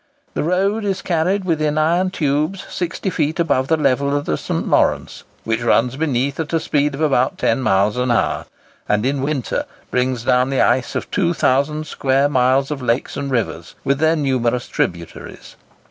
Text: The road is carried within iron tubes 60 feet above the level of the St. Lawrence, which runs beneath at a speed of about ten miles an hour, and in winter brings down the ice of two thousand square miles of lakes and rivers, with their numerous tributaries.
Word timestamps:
The 0.33 0.41
road 0.41 0.83
is 0.83 1.03
carried 1.03 1.45
within 1.45 1.77
iron 1.77 2.09
tubes 2.09 2.65
60 2.67 3.11
feet 3.11 3.39
above 3.39 3.67
the 3.67 3.77
level 3.77 4.17
of 4.17 4.25
the 4.25 4.35
St. 4.35 4.67
Lawrence, 4.67 5.25
which 5.43 5.61
runs 5.61 5.95
beneath 5.95 6.39
at 6.39 6.51
a 6.53 6.59
speed 6.59 6.95
of 6.95 7.01
about 7.01 7.37
ten 7.37 7.61
miles 7.61 7.97
an 7.97 8.09
hour, 8.09 8.47
and 8.89 9.05
in 9.05 9.21
winter 9.21 9.65
brings 9.91 10.23
down 10.23 10.49
the 10.49 10.59
ice 10.59 10.95
of 10.95 11.11
two 11.11 11.35
thousand 11.35 11.85
square 11.85 12.27
miles 12.27 12.71
of 12.71 12.81
lakes 12.81 13.15
and 13.15 13.29
rivers, 13.29 13.75
with 13.83 13.99
their 13.99 14.15
numerous 14.15 14.67
tributaries. 14.67 15.55